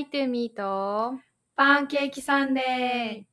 [0.00, 1.12] Hi to me と
[1.54, 3.24] パンケーキサンデー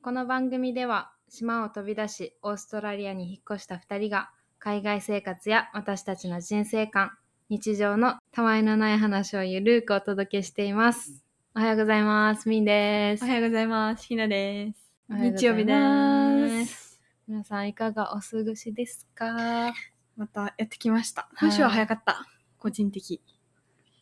[0.00, 4.30] この番組では島を飛び出しオーストラリアに引っ越した2人が
[4.60, 7.10] 海外生活や私たちの人生観
[7.48, 11.24] 日常のたわいのない話をゆるくお届けしています
[11.56, 14.06] おはようございますみんですおはようございます。
[14.06, 14.92] ひなです。
[15.10, 17.00] 日曜日です。
[17.26, 19.72] 皆さんいかがお過ごしですか？
[20.18, 21.28] またやってきました。
[21.38, 22.26] 今週は早かった。
[22.58, 23.22] 個人的。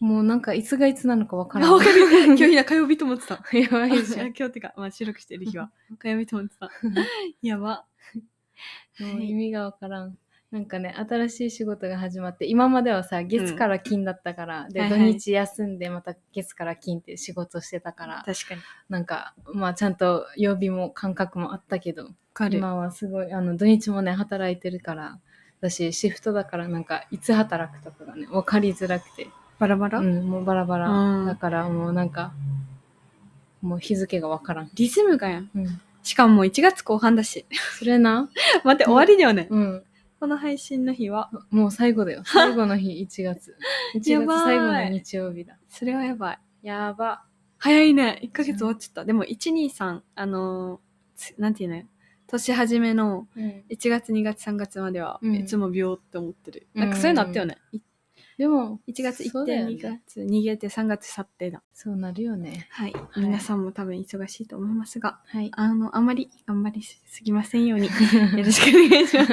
[0.01, 2.07] もうなんかいつがいつなのかわからんあ、わかる。
[2.25, 3.45] 今日ひな火曜日と思ってた。
[3.53, 6.71] やばいじゃん今日ってか、まあ収録してる日は火曜日と思ってた。
[7.43, 7.85] やば。
[8.99, 10.17] もう意味がわからん。
[10.51, 18.63] なんかね、新しい仕事が始まって、今まではさ、月から金だったから、で、はいはい土日休んでまた月から金って仕事してたから、確かに。
[18.89, 22.15] なんか、まあちゃんと曜日も感覚もあったけど。
[22.51, 25.21] 今はすごい、あの、土日もね、働いてるから、
[25.71, 30.91] 私、シフトだからなんか、いつ働くとかがね、分かりづらくて、バラバラ、うん、もうバラバラ。
[30.91, 32.33] うんだからもうなんか、
[33.63, 34.71] もう日付がわからん。
[34.75, 35.51] リズムがやん。
[35.55, 35.81] うん。
[36.03, 37.47] しかももう1月後半だし。
[37.79, 38.29] それな、
[38.65, 39.49] 待って、終わりだよね。
[39.51, 39.85] うん。
[40.21, 41.31] この配信の日は。
[41.51, 42.23] もう最後だよ。
[42.27, 43.57] 最後の日、1月。
[43.95, 45.57] 1やばい月最後の日曜日だ。
[45.69, 46.39] それはやばい。
[46.63, 47.25] やば。
[47.59, 48.21] 早いね。
[48.23, 49.05] 1ヶ月終わっちゃった。
[49.05, 51.83] でも、1、2、3、あのーつなんていうの
[52.27, 56.67] 年始めのうん、1月、2月、3月までは、うんいつも秒って思ってる。
[56.75, 57.59] なんかそういうのあったよね。
[57.73, 57.81] い
[58.39, 61.63] でも、1月行って、そうだよね2月逃げて、3月去ってだ。
[61.73, 62.69] そうなるよね。
[62.71, 62.93] はい。
[62.93, 65.51] はい皆さんも多分忙しいと思いますが、はい。
[65.53, 67.87] あの、あまり頑張りすぎませんように、
[68.37, 69.33] よろしくお願いします。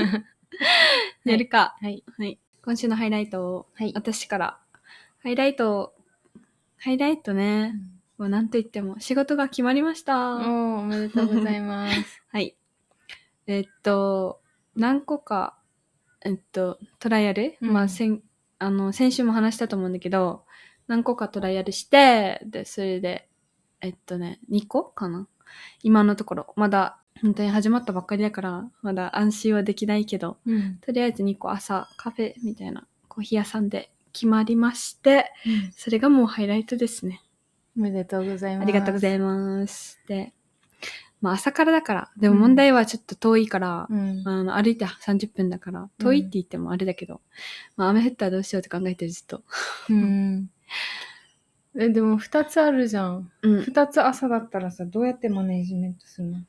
[1.26, 1.76] やるか。
[1.82, 2.04] はい。
[2.18, 2.40] はい。
[2.64, 3.92] 今週のハイライトを、はい。
[3.94, 4.60] 私から。
[5.22, 5.94] ハイライト、
[6.78, 7.76] ハイライトね。
[8.18, 10.38] もうなんと言っても、仕事が決まりました。
[10.38, 12.22] おーおめでとうございます。
[12.32, 12.56] はい。
[13.48, 14.42] えっと、
[14.76, 15.58] 何個か、
[16.26, 18.24] えっと、トライアル、うんまあ、先、
[18.60, 20.46] あの、先週も話したと思うんだけど、
[20.88, 23.30] 何個かトライアルして、で、それで、
[23.82, 25.28] えっとね、2個かな？
[25.82, 30.78] 今のところ、まだ、本当に始まったばっかりだから、まだ安心はできないけど、うん。
[30.78, 35.32] とりあえず2個朝、カフェみたいなコーヒー屋さんで決まりまして、
[35.76, 37.22] それがもうハイライトですね。
[37.78, 38.64] おめでとうございます。
[38.64, 40.00] ありがとうございいます。
[40.08, 40.34] で、
[41.24, 44.22] まあ朝からだから、でも問題はちょっと遠いから、うん。
[44.26, 47.22] あの歩いて30分だから、遠いって言ってもあれだけど、
[47.78, 49.42] まあ雨降ったらどうしようって考えてるずっと。
[49.90, 50.50] うん。
[51.80, 53.32] え、でも2つあるじゃん。
[53.42, 53.60] うん。
[53.62, 56.40] 2つ朝だったらさ、どうやってマネージメントするの？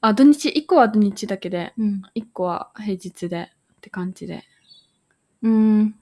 [0.00, 2.02] あ、土日、1個は土日だけで、うん。
[2.16, 4.42] 1個は平日でって感じで。
[5.42, 5.94] うん。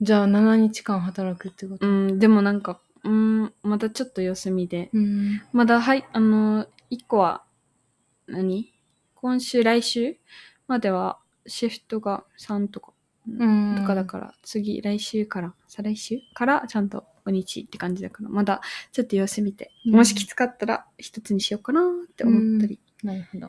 [0.00, 1.86] じゃあ7日間働くってこと？
[1.86, 4.90] うん、でもなんか、うん、またちょっと様子見で。
[4.92, 5.42] うん。
[5.52, 7.44] まだ、はい、あの、1個は
[8.26, 8.72] 何、
[9.14, 10.16] 今週、来週
[10.66, 12.92] まではシフトが3とか
[13.28, 13.76] うん。
[13.78, 18.60] とかだから、次、来週から、再来週からちゃんと土日って感じだから、まだ
[18.92, 23.48] ちょっと様子見て、うんもしきつかったら一つにしようかなって思ったりなるほど。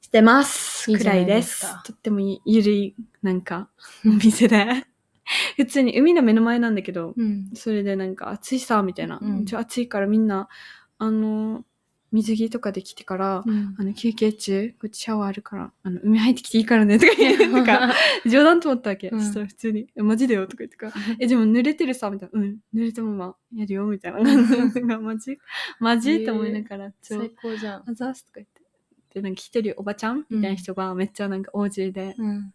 [0.00, 0.84] してます。
[0.86, 1.66] くいいじゃないらいでです。
[1.84, 3.70] とってもゆるい、なんか、
[4.04, 4.86] お店で。
[5.56, 7.50] 普通に海の目の前なんだけど、うん。
[7.54, 9.18] それでなんか暑いさ、みたいな。
[9.20, 10.48] うん暑いからみんな、
[10.98, 11.64] あの、
[12.14, 13.74] 水着とかで来てから、うん。
[13.76, 17.92] あの、休憩中、こっちシャワーあるから、あの、海入ってきていいからね、とか言って、なんか、
[18.24, 19.08] 冗談と思ったわけ。
[19.08, 19.20] うん。
[19.20, 20.46] そしたら普通に、え、マジだよ？
[20.46, 20.86] とか言ってか。
[20.86, 22.40] ら、え、でも濡れてるさ、みたいな。
[22.40, 24.22] うん、濡れたままやるよ、みたいな。
[24.22, 24.80] 感じ。
[25.02, 25.38] マジ？
[25.80, 26.14] マジ？
[26.14, 27.82] って思いながら、最、高じゃん。
[27.84, 28.62] あざーすとか言って。
[29.14, 30.24] で、なんか一人おばちゃん？
[30.30, 32.54] みたいな人がめっちゃなんか OG で、うん。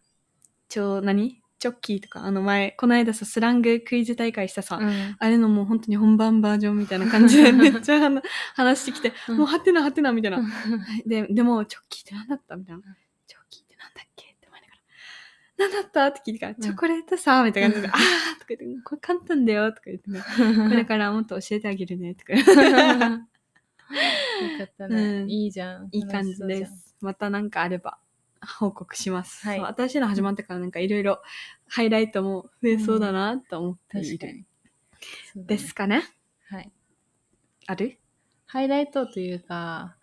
[0.68, 1.42] ちょ、何？
[1.60, 5.16] チョッキーとか、あの前、この間さ、スラングクイズ大会したさ、うん。
[5.18, 8.22] あれのもう本当に本番バージョンみたいな感じで めっちゃ話
[8.54, 10.38] 話してきて、うんもうはてなはてなみたいな。
[10.38, 10.42] は
[10.96, 12.82] いで、でも、チョッキーって何だったみたいな。
[13.26, 14.80] チョッキーってなんだっけって思いながら。
[15.58, 17.94] 何だったって聞いてから、んチョコレートさ、みたいな感じで、あー
[18.38, 20.22] とか言って、これ簡単だよとか言ってね、
[20.66, 22.32] これからもっと教えてあげるね、とか。
[22.32, 22.42] よ
[24.58, 25.02] かったね。
[25.22, 25.88] うんいいじゃん。
[25.92, 26.96] いい感じです。
[27.02, 27.98] またなんかあれば、
[28.58, 29.46] 報告します。
[29.46, 31.20] はい新しいの始まってからなんかいろいろ
[31.68, 34.16] ハイライトも増えそうだなと思っている。
[34.16, 34.44] うだね
[35.46, 36.02] ですかね
[36.48, 36.72] はい。
[37.66, 37.98] ある？
[38.46, 39.96] ハイライトというか、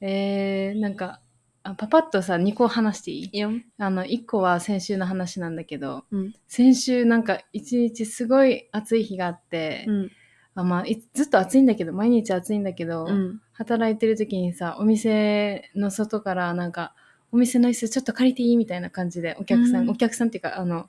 [0.00, 1.20] えー、なんか、
[1.62, 3.38] あパパッとさ、2個話していい？
[3.38, 3.50] よ。
[3.78, 6.34] あの、1個は先週の話なんだけど、うん。
[6.46, 10.10] 先週なんか一日すごい暑い日があって、うん。
[10.54, 13.40] あまあ、いずっと暑いんだけど、毎日暑いんだけど、うん。
[13.52, 16.94] 働いてる時にさ、お店の外からなんか、
[17.32, 18.56] お店の椅子ちょっと借りていい？
[18.56, 19.90] みたいな感じで、お客さん、うん。
[19.90, 20.88] お客さんっていうか、あの、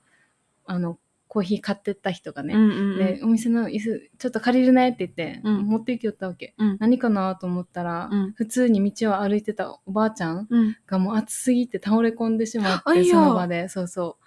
[0.65, 0.97] あの、
[1.27, 5.63] コーヒー買ってった人がね、うんうんで、お店の椅子ちょっと借りるねって言って、うん。
[5.65, 6.53] 持って行きよったわけ。
[6.57, 6.77] うん。
[6.79, 8.31] 何かなと思ったら、うん。
[8.33, 10.77] 普通に道を歩いてたおばあちゃんうん。
[10.85, 14.25] がもう暑すぎて倒れ込んでしまって、その場で、そうそう。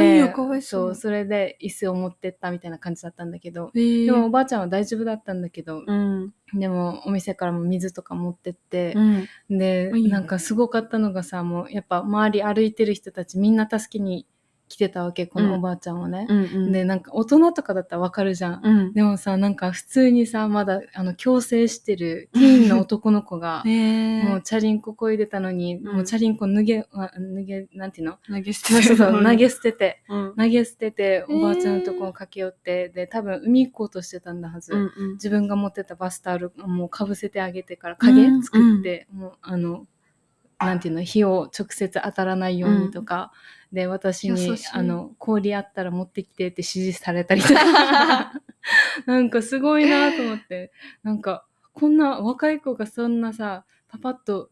[0.00, 0.94] あいいよかわいそう。
[0.94, 6.32] それで椅子を持ってったみたいな感じだったんだけど、えー、でもおばあちゃんは大丈夫だったんだけど、うん。
[6.54, 8.94] でもお店からも水とか持ってって。
[8.94, 9.58] う、ん。
[9.58, 14.26] でなんかすごかったのがさもうやっぱ周り歩いてる人たちみんな助けに
[14.68, 16.26] 来てたわけこのおばあちゃんをね。
[16.28, 16.72] うんうん。
[16.72, 18.60] でなんか大人とかだったらわかるじゃん。
[18.64, 18.92] うん。
[18.92, 28.18] でもさなんか普通にさまだあの矯正してる ティーンの男の子が えー、もうチャリンコこいでたのに、うんもうチャリンコ脱げあ脱げなんていうの？
[28.26, 30.34] 投げ捨そうそうそう投げ捨ててうん。
[30.36, 34.72] 投げ捨ててえーおばあちゃんのとこを駆け寄って、で多分海行こうとしてたんだはず。
[34.72, 35.12] うんうん。
[35.12, 39.86] 自分が持ってたバスタオルもうかぶせてあげてから影うん作って、もうあの
[40.58, 41.02] なんていうの？
[41.02, 43.32] 火を直接当たらないようにとか、
[43.76, 48.32] で私にあの氷あったら持ってきてって指示されたりとか。
[49.04, 50.72] なんかすごいなと思って。
[51.02, 51.44] なんか
[51.74, 54.50] こんな若い子がそんなさパパッと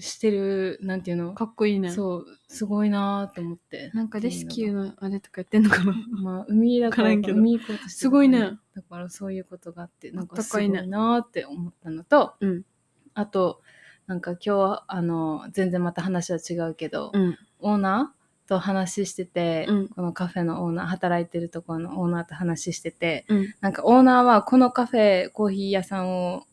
[0.00, 1.34] してるなんていうの？
[1.34, 1.90] かっこいいね。
[1.90, 3.90] そうすごいなと思って。
[3.92, 5.92] なんかレスキューのあれとかやってんのかな？
[6.10, 8.58] まあ、海だから海行こうとしてすごいね。
[8.74, 12.64] だからそういうことがあってなんあかすごいなって思ったのと、うん。
[13.12, 13.60] あと
[14.06, 17.38] なんか今日はあの全然また話は違うけど、うん。
[17.58, 18.16] オーナー
[18.46, 23.54] と話してて、うんこのカフェのオーナー働いてるところのオーナーと話しててうん。
[23.60, 26.44] なんかオーナーはこのカフェコーヒー屋さんを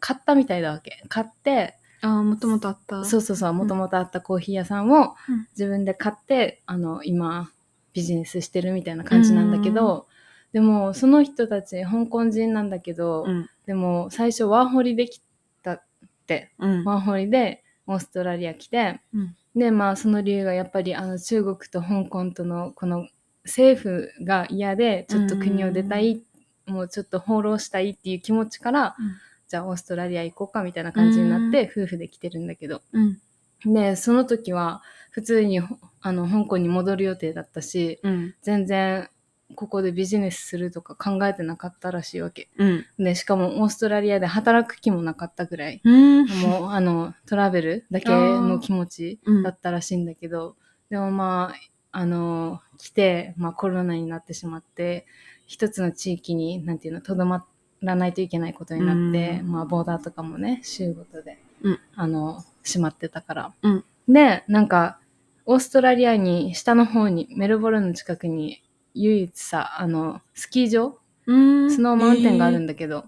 [0.00, 3.04] 買ったみたいだわけ買ってああ、もともとあった。
[3.04, 7.50] そうそうそうもともとあったコーヒー屋さんをうん自分で買ってあの今
[7.92, 10.06] ビジネスしてるみたいな感じなんだけど、
[10.52, 13.48] でもその人たち香港人なんだけど、うん。
[13.66, 15.22] でも最初ワーホリでき
[15.62, 15.82] たっ
[16.26, 16.84] てうん。
[16.84, 19.36] ワーホリでオーストラリア来てうん。
[19.54, 23.08] でまあその理由がやっぱりあの中国と香港とのこの
[23.44, 26.22] 政府が嫌でちょっと国を出たい、
[26.66, 29.14] もうちょっと放浪したいっていう気持ちから、うん
[29.46, 33.18] じゃあオーストラリア行こうかみたいな感じになって、夫婦で来てるんだけどうん。
[33.66, 38.34] でその時は普通にほあの香港に戻る予定だったしうん。
[38.42, 39.08] 全然
[39.54, 42.48] ここでビジネスするとか考えてなかったらしいわけ。
[42.56, 42.86] うん。
[42.98, 45.80] でしかもオーストラリアで働く気もなかったぐらい。
[45.84, 46.26] うん。
[46.26, 49.42] もうあのトラベルだけの気持ちうん。
[49.42, 50.56] だったらしいんだけど、
[50.90, 51.52] でもま
[51.92, 55.06] ああの来て、まあ、コロナになってしまって
[55.46, 57.46] 一つの地域になんていうのとどま
[57.82, 59.52] らないといけないことになって、うん。
[59.52, 61.80] まあ、ボーダーとかもね州ごとで、うん。
[61.94, 63.84] あの閉まってたから、うん。
[64.08, 64.98] でなんか
[65.46, 68.62] オーストラリアに下の方にメルボルンの近くに
[68.94, 70.98] 唯一さあのスキー場？
[71.26, 71.70] うん。
[71.70, 72.74] スノーマウンテンがあるんだ。
[72.74, 73.04] だけど、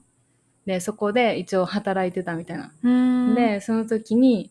[0.66, 2.90] でそこで一応働いてたみたいなう
[3.32, 3.34] ん。
[3.34, 4.50] で、その時に、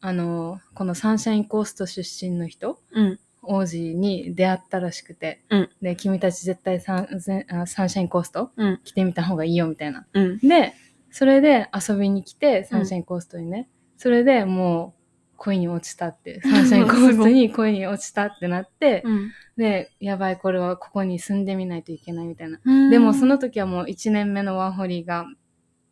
[0.00, 3.18] あの、このサンシャインコースト出身の人、うん。
[3.42, 7.20] 王子に出会ったらしくて、うんで、君たち絶対サン
[7.66, 8.50] サンシャインコースト？
[8.56, 8.80] うん。
[8.84, 10.06] 来てみた方がいいよみたいな。
[10.12, 10.38] うん。
[10.38, 10.74] で、
[11.10, 14.99] それで遊びに来て、サンシャインコーストにね、それでもう
[15.42, 19.30] 恋に落ちたって、サンシャインコーストに恋に落ちたってなって、うん。
[19.56, 22.60] で、やばい、これはここに住んでみないといけないみたいな。
[22.62, 25.24] うんでもその時はもう1年目のワーホリが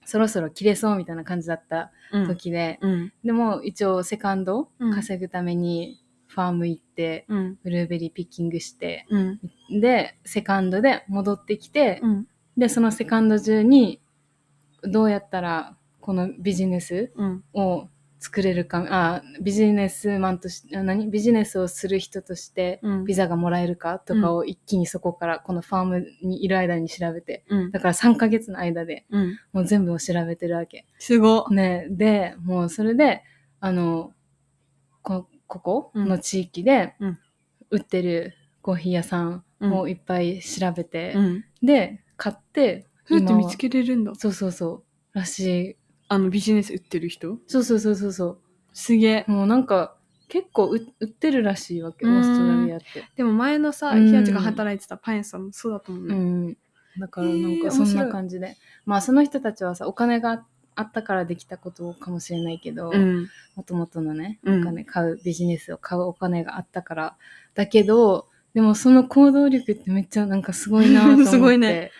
[0.04, 1.90] そろそろ切れそうみたいな感じだった
[2.26, 3.12] 時で、うん。
[3.24, 7.58] でも一応セカンドうん稼ぐためにファーム行って、うん。
[7.64, 9.40] ブルーベリーピッキングして、うん。
[9.80, 12.26] で、セカンドで戻ってきて、うん。
[12.58, 14.02] で、そのセカンド中に
[14.82, 17.44] どうやったらこのビジネスうん。
[17.54, 17.88] を
[18.20, 21.10] 作れるか、あ、ビジネスマンとして、あ何？
[21.10, 23.04] ビジネスをする人としてうん。
[23.04, 27.70] ビザがもらえるかとかを一気にそこからこのファームにいる間に調べて、うん。
[27.70, 29.38] だから3ヶ月の間でうん。
[29.52, 30.86] もう全部を調べてるわけ。
[30.98, 31.48] すご。
[31.50, 33.22] ね、で、もうそれで、
[33.60, 34.12] あの、
[35.02, 37.18] こ、ここの地域でうん
[37.70, 41.44] 売ってるコーヒー屋さんをいっぱい調べて、うん。
[41.62, 44.14] で、買って、はそうやって見つけれるんだ。
[44.14, 45.76] そうそうそう、らしい。
[46.08, 47.38] あの、ビジネス売ってる人？
[47.46, 48.38] そうそうそうそうそ
[48.72, 49.30] すげえう。。
[49.30, 49.94] もうなんか、
[50.28, 53.04] 結構売売ってるらしいわけ、オうんーストラリアって。
[53.16, 56.14] でも前のさ、うんひやちが働いてたパン屋さんもそうだと思ううね。
[56.52, 56.56] ん。
[56.98, 58.56] だからなんかそんない感じで。
[58.84, 63.28] まあその人たちはさ、お金があったからできたことかもしれないけど、うん。
[63.56, 67.16] もともとのね、うんお金買う、ビジネスを買うお金があったから。
[67.54, 71.24] だけど、でもその行動力ってめっちゃなんかすごいなと思って。
[71.30, 71.90] すごいね。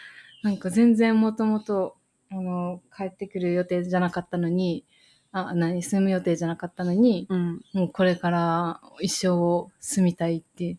[0.43, 1.97] なんか全然もともと、
[2.31, 4.85] あの、帰ってくる予定じゃなかったのに、
[5.33, 7.61] あ、何、住む予定じゃなかったのに、うん。
[7.73, 10.77] もうこれから一生を住みたいって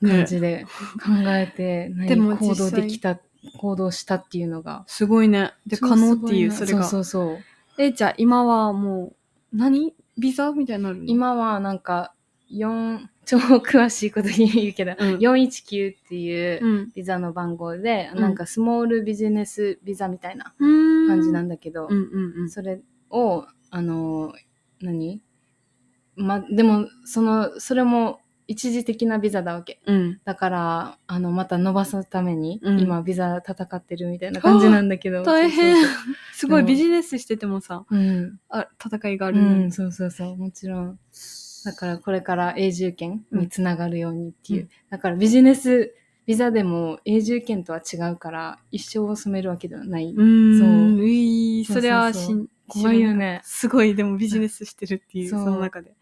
[0.00, 3.18] 感じで考えて、 何でも行動できた、
[3.58, 4.84] 行動したっていうのが。
[4.86, 5.52] すごいね。
[5.66, 6.84] で、可能っていう、それが。
[6.84, 7.82] そうそうそう。
[7.82, 9.14] え、じゃあ今はも
[9.52, 9.94] う、何？
[10.18, 11.04] ビザみたいになるの？
[11.06, 12.14] 今はなんか、
[12.50, 16.92] 4、超詳しいこと言うけど、うん419っていううん。
[16.94, 21.08] ビザの番号で、うんなんかスモールビジネスビザみたいなうん。
[21.08, 22.50] 感じなんだけど、うんうんうん。
[22.50, 24.32] それを、あの、
[24.80, 25.22] 何？
[26.16, 29.80] ま、でも、その、それも一時的なビザだわけ。
[29.86, 30.20] うん。
[30.24, 35.22] だから、あの、また伸ばすために、うん今、ビザ戦ってるみたいな感じなんだけど。
[35.22, 35.94] 大変そうそう
[36.34, 37.86] すごいビジネスしててもさ。
[38.48, 40.98] あ戦いがあうるのにん、そうそうそう、もちろん。
[41.64, 44.62] だから、これから永住権につながるようにっていう。
[44.62, 45.94] うんだから、ビジネス、
[46.26, 50.12] ビザでも永住権とは違うから、一生住めるわけではない。
[50.12, 50.58] うーん。
[50.58, 53.40] そうういそれはしん怖いよね。
[53.44, 55.94] すごい、でもビジネスしてるっていう、その中で。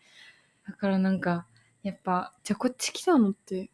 [0.66, 1.46] だからなんか、
[1.82, 3.70] やっぱ、じゃあこっち来たのって、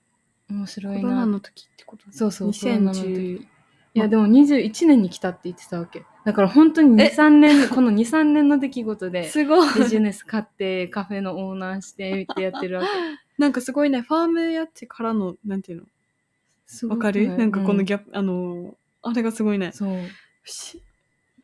[0.48, 1.02] 面コ白いな。
[1.02, 3.53] ロナの時ってことそうそう、コロナの時2010。
[3.94, 6.04] いや、でも21年に来たって言ってたわけ。
[6.24, 9.68] だから本当に2、え3年、 この2、3年の出来事で、すごい。
[9.78, 12.88] ビジネス買って、カフェのオーナーして、ってやってるわけ。
[13.38, 16.88] なんかすごいね、ファームやってからの、なんていうの？
[16.90, 17.22] わかる？
[17.22, 19.70] いなんかこのうギャップ、あのー、あれがすごいね。
[19.72, 19.98] そう。
[20.44, 20.82] し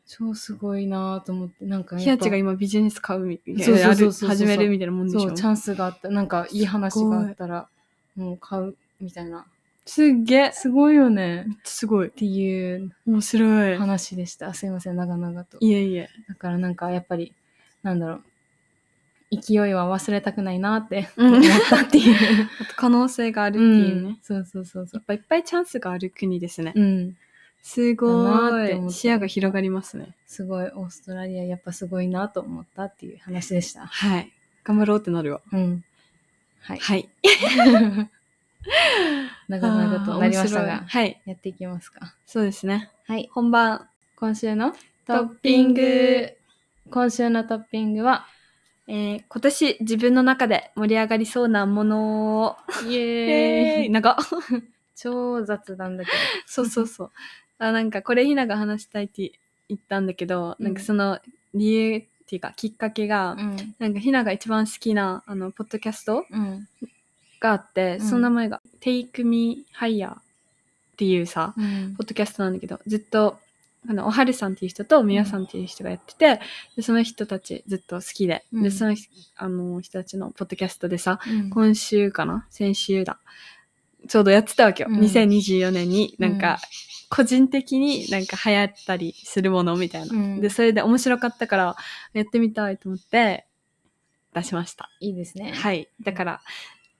[0.07, 3.63] 超すごいなと思って、なんかやっぱヒヤチが今ビジネス買うみたいな。
[3.95, 5.21] 始めるみたいなもんでしょ？
[5.21, 6.09] そう、チャンスがあった。
[6.09, 7.69] なんか、いい話があったら、
[8.17, 9.45] もう買う、みたいな。
[9.85, 10.51] すっげえ。
[10.53, 11.45] すごいよね。
[11.47, 12.11] めっちゃすごいっ。
[12.11, 13.77] ていう面白い。
[13.77, 14.53] 話でした。
[14.53, 15.57] すいません、長々と。
[15.59, 16.09] いえいえ。
[16.29, 17.33] だからなんか、やっぱり、
[17.83, 18.23] なんだろう。
[19.31, 22.49] 勢いは忘れたくないなってうん思ったっていう。
[22.59, 24.09] あと可能性があるってういうね。
[24.11, 24.99] ん、そうそうそうそう。
[24.99, 26.73] やっぱいっぱいチャンスがある国ですね。
[26.75, 27.17] うん。
[27.61, 28.09] すご
[28.67, 28.91] い。
[28.91, 30.15] 視野が広がりますね。
[30.27, 33.85] すごい、オーストラリアやっぱすごいなと思ったっていう話でした。
[33.85, 34.31] はい。
[34.65, 35.41] 頑張ろうってなるわ。
[35.53, 35.83] うん。
[36.59, 36.79] はい。
[36.79, 37.09] はい。
[39.47, 41.21] 長々となりましたが、はい。
[41.25, 42.15] やっていきますか。
[42.25, 42.91] そうですね。
[43.07, 43.29] はい。
[43.31, 43.87] 本番。
[44.15, 46.33] 今週のトトッッピンググ。
[46.91, 48.27] 今週のトッピングは、
[48.87, 52.55] えー、今年自分の中で盛り上がりそうなものを。
[52.87, 54.15] イえエーイ長っ
[54.95, 56.11] 超雑談だけ
[56.45, 57.11] そうそうそう。
[57.57, 59.31] あ、なんかこれひなが話したいって
[59.69, 61.19] 言ったんだけど、うんなんかその
[61.53, 63.43] 理由っていうかきっかけが、ど。
[63.43, 63.75] うん。
[63.79, 66.67] なんかひなが一番好きなあのポッドキャストうん。
[67.41, 70.17] があって、うんその名前が Take Me Higher っ
[70.95, 73.37] ていうさ、うんポッドキャストなんだけど、ずっと
[73.89, 76.39] あのおはるさんっていう人とみやさんっていう人がやってて、
[76.77, 78.95] でその人たちずっと好きで、うんでその
[79.35, 82.45] あの人たちのポッドキャストでさ、うん今週かな？
[82.49, 83.19] 先週だ。
[84.07, 84.89] ちょうどやってたわけよ。
[84.89, 86.59] うん2024年になんか、
[87.09, 90.15] 個人的になんか流行ったりするものみたいな。
[90.15, 91.75] うんで、それで面白かったから
[92.13, 93.45] やってみたいと思って
[94.33, 94.89] 出しました。
[94.99, 95.51] いいですね。
[95.51, 95.87] はい。
[96.03, 96.41] だから、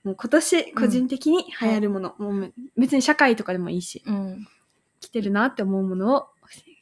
[0.04, 4.46] もう今年個人的に流行るもの、もう別に社会とかでもいいし、うん。
[5.00, 6.26] 来てるなって思うものを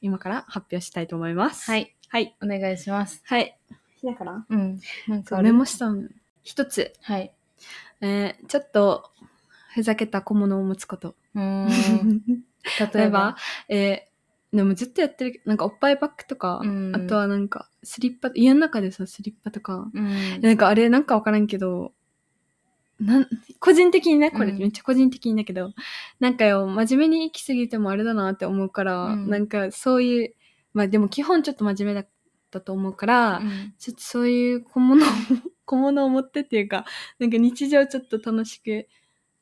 [0.01, 1.71] 今から発表したいと思います。
[1.71, 1.77] は。
[1.77, 1.95] い。
[2.09, 2.37] はい。
[2.43, 3.23] お願いします。
[3.25, 3.57] はい。
[4.03, 4.45] だから？
[4.49, 4.81] うん。
[5.09, 5.45] なんかある？
[5.45, 6.09] メモしたの。
[6.43, 6.93] 一つ。
[7.03, 7.33] はい。
[8.01, 9.11] えー、ちょっと、
[9.75, 11.15] ふざけた小物を持つこと。
[11.35, 11.69] うーん。
[12.95, 13.37] 例えば、
[13.69, 20.41] えー、でもずっとやってるなんかおっぱいバッグとか、うんあとはなんかスリッパ、家の中でさ、スリッパとか、うん。
[20.41, 21.93] なんかあれなんかわからんけど、
[23.01, 23.29] なん、
[23.59, 25.73] 個人的にね、これうんめっちゃ個人的にだけど、
[26.21, 30.35] なんかよ、真面目に行き過ぎてもあれだなって思うから、うんなんかそういう、
[30.75, 32.09] まあでも基本ちょっと真面目だっ
[32.51, 35.09] たと思うから、うんちょっとそういう小物を、
[35.65, 36.85] 小物を持ってっていうか、
[37.19, 38.87] なんか日常ちょっと楽しく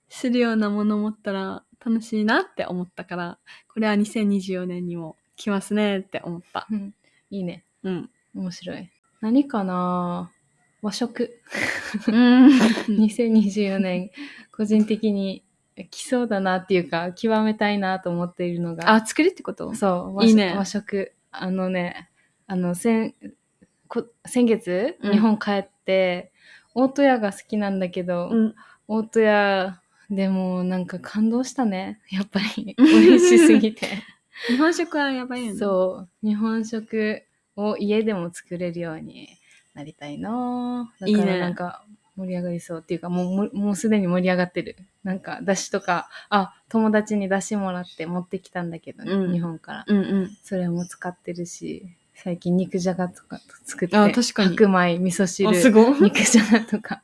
[0.08, 6.66] するようなものを持ったら楽しいなって思ったから、これは2024年にも来ますねって思った。
[6.70, 6.94] うん
[7.30, 7.64] いいね。
[7.82, 8.10] うん。
[8.34, 8.90] 面白い。
[9.20, 10.30] 何かな
[10.82, 11.40] 和食。
[12.06, 12.48] うん。
[12.88, 14.10] 2024年、
[14.52, 15.42] 個人的に
[15.90, 19.74] 来そうだなっていうか、極めたいなと思っているのが、あ、作るってこと？
[19.74, 21.12] そう、和いいね和食。
[21.30, 22.10] あのね、
[22.46, 23.14] あの、先、
[23.88, 26.32] こ先月、うん日本帰って、
[26.74, 28.54] 大戸屋が好きなんだけど、うん。
[28.86, 29.80] 大戸屋
[30.10, 32.00] でもなんか感動したね。
[32.10, 33.86] やっぱり、美味しすぎて。
[34.48, 35.58] 日本食はやばいよね。
[35.58, 37.22] そう、日本食
[37.56, 39.37] を家でも作れるように
[39.78, 41.84] なりたいなだいいねからなんか
[42.16, 44.76] 盛り上がりそうっていうか、もうもう、すでに盛り上がってる。
[45.04, 49.84] なんか、だしとか、あ、友達にだしもらって持ってきたんだけどね、うん日本から。
[49.86, 50.36] うんうん。
[50.42, 56.00] それも使ってるし、最近肉じゃがとか作って、あ確かに白米、味噌汁あ、、すごい。
[56.00, 57.02] 肉じゃがとか、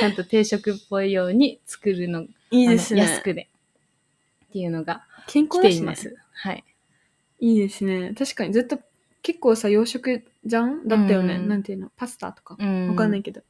[0.00, 3.02] ちゃんと定食っぽいように作るの、いいですね。
[3.02, 3.48] 安くで。
[4.46, 6.14] っていうのが健来康だしね。
[6.32, 6.64] はい。
[7.40, 8.14] いいですね。
[8.18, 8.78] 確かにずっと
[9.22, 10.88] 結構さ、洋食じゃん？
[10.88, 11.36] だったよね？
[11.36, 11.90] うんなんていうの？
[11.96, 12.56] パスタとか？
[12.58, 13.42] うんわかんないけど。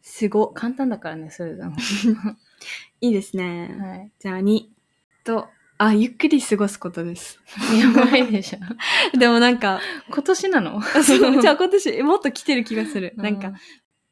[0.00, 0.48] すご。
[0.48, 1.70] 簡単だからね、それが。
[3.00, 3.76] いいですね。
[3.78, 4.12] はい。
[4.18, 4.68] じゃあ2。
[5.24, 7.40] と、あ、ゆっくり過ごすことです。
[7.78, 8.58] やばいでしょ。
[9.18, 10.80] でもなんか、今年なの？
[10.80, 13.14] そう じゃあ今年もっと来てる気がする。
[13.16, 13.54] なんかう、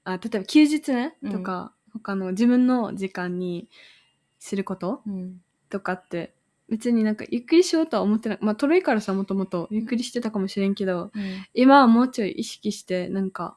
[0.04, 3.68] あ例えば休日ね、うんとか、他の自分の時間に
[4.40, 5.02] すること？
[5.06, 5.40] うん。
[5.70, 6.33] とかって、
[6.68, 8.38] 別になんかゆっくりしようとは思ってない。
[8.40, 11.46] まあ、トロいからさ、もともとゆっくりしてたかもしれんけど、うん。
[11.52, 13.56] 今はもうちょい意識して、なんか、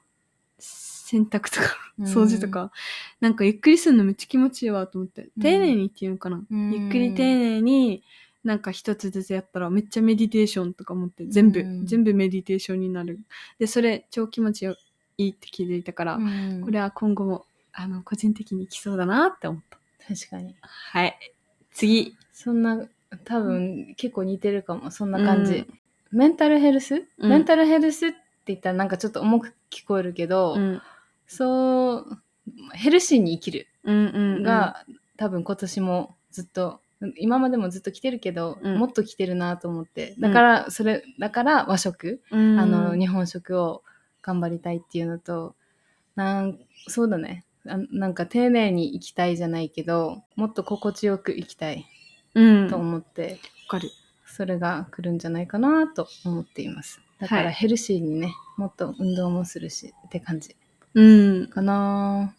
[0.60, 2.72] 洗濯とか、うん掃除とか、
[3.22, 5.24] なんかゆっくりするのめっちゃ気持ちいいわと思って。
[5.24, 6.44] うん丁寧にっていうのかな。
[6.50, 8.04] うんゆっくり丁寧に、
[8.44, 13.20] なんか一つずつやったらめっちゃメディテーションとか思って、全部、うん全部メディテーションになる。
[13.58, 14.68] で、それ超気持ち
[15.18, 19.80] いいって気づいたから、うんこれは今後も、あの、個人的に来そうだなって思った。
[20.08, 20.56] 確かに。
[20.62, 21.18] はい。
[21.72, 22.16] 次。
[22.32, 22.88] そんな、
[23.26, 24.92] 多分結構似てるかも。
[24.92, 25.54] そんな感じ。
[25.54, 25.80] うん
[26.12, 30.82] メンタルヘルス、うんメンタルヘルスって言ったらなんかちょっと重く聞こえるけど、うん。
[31.28, 32.06] そう、
[32.74, 34.44] ヘルシーに生きるうんうん、うん。
[34.44, 34.86] が、
[35.18, 36.80] 多分今年もずっと、
[37.18, 40.16] 今までもずっと来てるけど、うんもっと来てるなと思って。
[40.20, 43.84] だから、それ、だから和食、うん、あの、日本食を
[44.22, 45.56] 頑張りたいっていうのと、
[46.16, 47.44] なん、そうだね。
[47.68, 51.86] あなんか丁寧に生きたいじゃないけど、もっと心地よく生きたい
[52.42, 52.64] うん。
[52.66, 53.90] わと思って、かる。
[54.26, 57.02] それが来るんじゃないかなと思っています。
[57.20, 60.56] だかはいらヘルシーにね、もっと運動もするしって感じ
[60.94, 61.48] うん。
[61.48, 62.34] かな。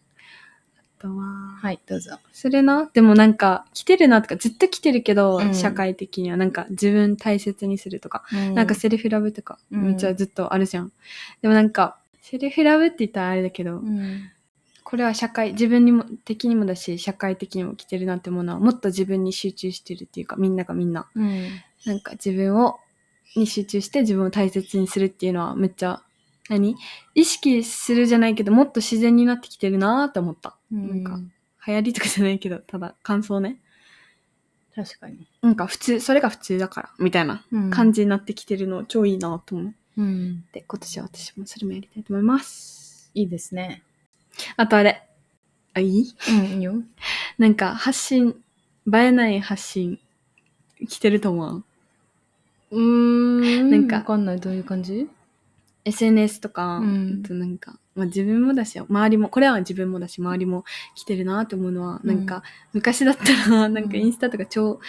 [0.78, 2.18] あとは、はい、どうぞ。
[2.32, 8.24] それな、でもなんか、来てるなとか、ずっと来てるけど、うん社会的には、なんか、自分大切にするとか、
[8.54, 10.92] なんかセルフラブとか、うんめっちゃずっとあるじゃん。
[11.42, 14.30] でもなんか、セルフラブって言ったらあれだけど、うん、
[14.88, 21.46] これは社会、自分にも、的にもだし、社会的にも来てるなってものは、もっと自分に集中してるっていうか、みんながみんな、うん、
[21.84, 22.80] なんか自分を、
[23.36, 26.02] に集中して自分を大切にするっていうのは、めっちゃ、
[26.48, 26.74] 何？
[27.14, 30.56] 意識するじゃないけど、もっと自然になってきてるなーって思った。
[30.70, 31.20] なんか、
[31.66, 33.60] 流行りとかじゃないけど、ただ感想ね。
[34.74, 35.28] 確かに。
[35.42, 40.44] なんか普通、それが普通だから、みたいな感じになってきてるの超いいなと思っうん。
[40.50, 43.10] て、今年は私もそれもやりたいと思います。
[43.12, 43.82] いいですね。
[44.56, 45.02] あとあれ。
[45.74, 46.14] あ、いい？
[46.30, 46.74] うん、いいよ。
[47.38, 48.34] なんか発信、
[48.92, 49.98] 映えない発信、
[50.88, 51.64] 来てると思う？
[52.70, 53.70] うーん。
[53.70, 54.40] なんかわかんない。
[54.40, 55.08] どういう感じ
[55.84, 60.64] ？SNS とか、うんあとなんか、まあ、自分もだし、周りも、これは自分もだし、周りも
[60.94, 62.42] 来てるなって思うのは、なんか、
[62.72, 64.80] 昔だったら、なんかインスタとか超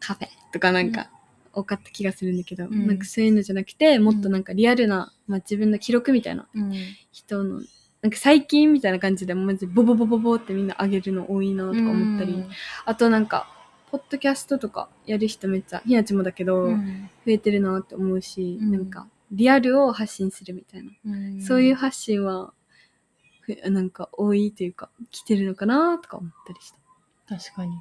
[0.00, 1.10] カフェとかなんか、
[1.52, 6.72] 多かった気がするんだけど、うんなんかそういうのじゃなくて、もっとなんかリアルな、まあ、自分の記録みたいなうん。
[7.12, 7.60] 人の、
[8.04, 12.44] なんか最近みたいな感じで、マジボボボボボってみんな上げるの多いなとか思ったり、
[12.84, 13.50] あとなんか、
[13.90, 20.90] ポッドキャストとかやる人めっちゃ、ひなちもだけど、うん、増えてるなって思うし、うんなんか、リアルを発信するみたいな。
[21.06, 22.52] うんそういう発信は、
[23.40, 26.74] ふなんか多いというか、来てるのかなとか思ったりし
[27.26, 27.36] た。
[27.38, 27.80] 確かに。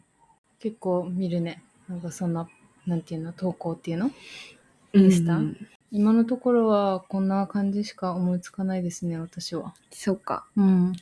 [0.59, 1.61] 結構見るね。
[1.89, 2.47] なんかそんな、
[2.87, 4.09] なんていうの、投稿っていうの？
[4.93, 5.35] インスタ？
[5.35, 9.75] うん今のところはこんな感じしか思いつかないですね、私は。
[9.91, 10.47] そうか。
[10.57, 10.93] うん。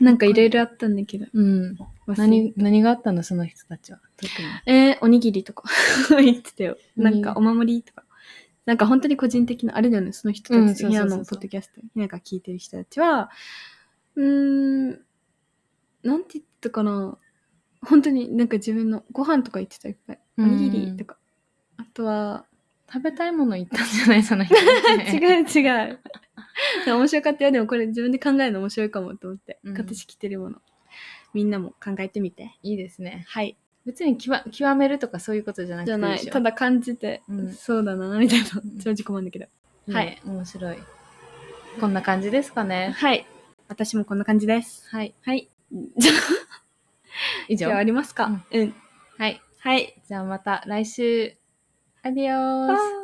[0.00, 1.26] なんかいろいろあったんだけど。
[1.32, 1.78] うん。
[2.08, 4.00] 何、何があったの、その人たちは？
[4.16, 4.26] 特
[4.66, 4.76] に。
[4.76, 5.68] えー、おにぎりとか
[6.20, 6.76] 言ってたよ。
[6.96, 8.02] うんなんかお守りとか。
[8.66, 13.30] なんか本当に個人的な、あれだよね、その人うんたち、そうそうそうそうのポッドキャスト、ひなが聞いてる人たちは、
[14.16, 15.00] うーん、
[16.02, 17.18] なんて言ったかな。
[17.80, 20.20] 本当になんか自分のご飯とか言ってたいっぱい。
[20.38, 21.18] おにぎりとか。
[21.76, 22.46] あとは、
[22.92, 24.22] 食べたいもの言ったんじゃない？
[24.22, 24.54] その人。
[25.16, 25.98] 違う違う。
[26.86, 27.50] 面白かったよ。
[27.50, 29.58] でもこれ自分で考えるの面白いかもと思って。
[29.64, 30.60] うん形着てるもの。
[31.32, 32.50] みんなも考えてみて。
[32.62, 33.24] いいですね。
[33.28, 33.56] はい。
[33.86, 36.18] 別に極極めるとかそういうことじゃなくてじゃない。
[36.20, 38.78] ただ感じて、うんそうだな、みたいなうん。
[38.78, 39.46] 超自己満だけど。
[39.90, 40.78] はい、面白い。
[41.80, 42.92] こんな感じですかね。
[42.96, 43.26] はい。
[43.68, 44.86] 私もこんな感じです。
[44.90, 45.14] はい。
[45.22, 45.48] はい。
[45.96, 46.14] じゃあ、
[47.48, 47.74] 以上。
[47.74, 48.44] ありますか？
[48.52, 48.74] うん。
[49.18, 49.40] はい。
[49.58, 50.00] はい。
[50.06, 51.34] じゃあまた来週。
[52.04, 52.68] Adios.
[52.68, 53.01] Bye.